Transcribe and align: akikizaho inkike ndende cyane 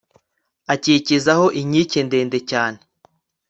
akikizaho 0.73 1.45
inkike 1.59 1.99
ndende 2.07 2.39
cyane 2.49 2.79